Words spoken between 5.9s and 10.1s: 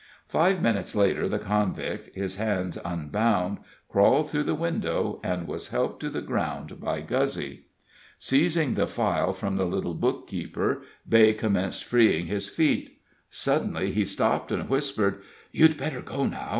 to the ground by Guzzy. Seizing the file from the little